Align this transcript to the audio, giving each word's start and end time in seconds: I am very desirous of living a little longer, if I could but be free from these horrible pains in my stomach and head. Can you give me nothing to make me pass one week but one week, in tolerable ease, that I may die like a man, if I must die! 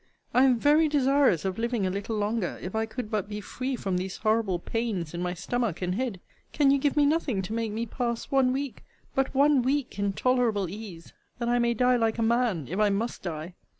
I 0.33 0.45
am 0.45 0.57
very 0.57 0.89
desirous 0.89 1.45
of 1.45 1.59
living 1.59 1.85
a 1.85 1.91
little 1.91 2.17
longer, 2.17 2.57
if 2.59 2.73
I 2.73 2.87
could 2.87 3.11
but 3.11 3.29
be 3.29 3.39
free 3.39 3.75
from 3.75 3.97
these 3.97 4.17
horrible 4.17 4.57
pains 4.57 5.13
in 5.13 5.21
my 5.21 5.35
stomach 5.35 5.79
and 5.83 5.93
head. 5.93 6.19
Can 6.53 6.71
you 6.71 6.79
give 6.79 6.97
me 6.97 7.05
nothing 7.05 7.43
to 7.43 7.53
make 7.53 7.71
me 7.71 7.85
pass 7.85 8.31
one 8.31 8.51
week 8.51 8.83
but 9.13 9.35
one 9.35 9.61
week, 9.61 9.99
in 9.99 10.13
tolerable 10.13 10.67
ease, 10.67 11.13
that 11.37 11.49
I 11.49 11.59
may 11.59 11.75
die 11.75 11.97
like 11.97 12.17
a 12.17 12.23
man, 12.23 12.67
if 12.67 12.79
I 12.79 12.89
must 12.89 13.21
die! 13.21 13.53